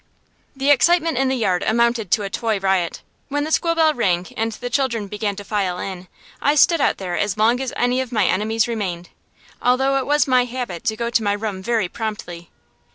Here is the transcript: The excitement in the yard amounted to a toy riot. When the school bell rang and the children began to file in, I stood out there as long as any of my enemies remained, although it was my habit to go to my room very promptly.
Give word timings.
The 0.55 0.71
excitement 0.71 1.19
in 1.19 1.27
the 1.27 1.35
yard 1.35 1.61
amounted 1.61 2.09
to 2.09 2.23
a 2.23 2.29
toy 2.31 2.57
riot. 2.59 3.03
When 3.29 3.43
the 3.43 3.51
school 3.51 3.75
bell 3.75 3.93
rang 3.93 4.25
and 4.35 4.51
the 4.53 4.67
children 4.71 5.05
began 5.05 5.35
to 5.35 5.43
file 5.43 5.77
in, 5.77 6.07
I 6.41 6.55
stood 6.55 6.81
out 6.81 6.97
there 6.97 7.15
as 7.15 7.37
long 7.37 7.59
as 7.61 7.71
any 7.77 8.01
of 8.01 8.11
my 8.11 8.25
enemies 8.25 8.67
remained, 8.67 9.09
although 9.61 9.97
it 9.99 10.07
was 10.07 10.27
my 10.27 10.45
habit 10.45 10.85
to 10.85 10.97
go 10.97 11.11
to 11.11 11.21
my 11.21 11.33
room 11.33 11.61
very 11.61 11.87
promptly. 11.87 12.49